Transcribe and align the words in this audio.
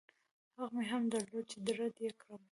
حق 0.55 0.71
مې 0.75 0.83
هم 0.91 1.03
درلود 1.13 1.45
چې 1.51 1.57
رد 1.79 1.95
يې 2.03 2.11
کړم. 2.21 2.41